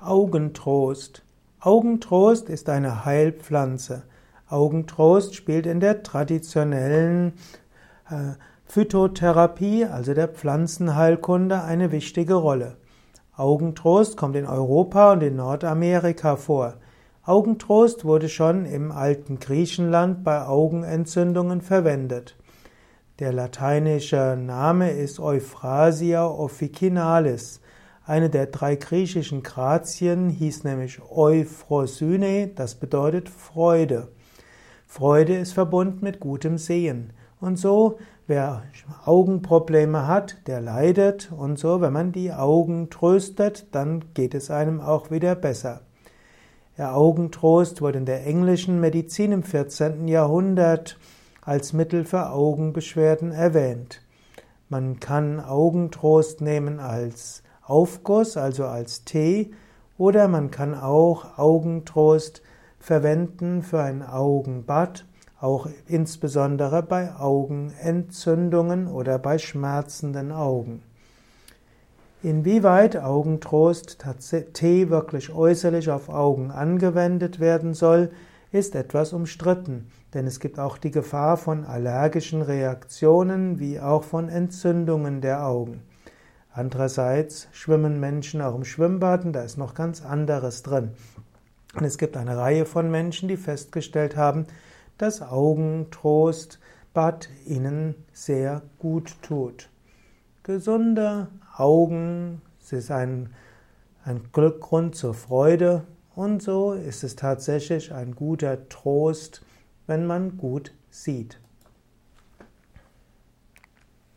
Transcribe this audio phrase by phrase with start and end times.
[0.00, 1.24] Augentrost.
[1.58, 4.04] Augentrost ist eine Heilpflanze.
[4.48, 7.32] Augentrost spielt in der traditionellen
[8.08, 8.34] äh,
[8.64, 12.76] Phytotherapie, also der Pflanzenheilkunde, eine wichtige Rolle.
[13.36, 16.74] Augentrost kommt in Europa und in Nordamerika vor.
[17.24, 22.36] Augentrost wurde schon im alten Griechenland bei Augenentzündungen verwendet.
[23.18, 27.60] Der lateinische Name ist Euphrasia officinalis.
[28.08, 34.08] Eine der drei griechischen Grazien hieß nämlich Euphrosyne, das bedeutet Freude.
[34.86, 37.12] Freude ist verbunden mit gutem Sehen.
[37.38, 38.62] Und so, wer
[39.04, 41.30] Augenprobleme hat, der leidet.
[41.36, 45.82] Und so, wenn man die Augen tröstet, dann geht es einem auch wieder besser.
[46.78, 50.08] Der Augentrost wurde in der englischen Medizin im 14.
[50.08, 50.98] Jahrhundert
[51.42, 54.00] als Mittel für Augenbeschwerden erwähnt.
[54.70, 59.52] Man kann Augentrost nehmen als Aufguss, also als Tee,
[59.98, 62.42] oder man kann auch Augentrost
[62.80, 65.04] verwenden für ein Augenbad,
[65.40, 70.82] auch insbesondere bei Augenentzündungen oder bei schmerzenden Augen.
[72.22, 74.04] Inwieweit Augentrost
[74.52, 78.10] Tee wirklich äußerlich auf Augen angewendet werden soll,
[78.50, 84.28] ist etwas umstritten, denn es gibt auch die Gefahr von allergischen Reaktionen wie auch von
[84.28, 85.82] Entzündungen der Augen.
[86.58, 90.90] Andererseits schwimmen Menschen auch im Schwimmbad und da ist noch ganz anderes drin.
[91.76, 94.44] Und es gibt eine Reihe von Menschen, die festgestellt haben,
[94.96, 99.68] dass Augentrostbad ihnen sehr gut tut.
[100.42, 103.32] Gesunde Augen, es ist ein,
[104.04, 105.84] ein Glückgrund zur Freude
[106.16, 109.42] und so ist es tatsächlich ein guter Trost,
[109.86, 111.38] wenn man gut sieht.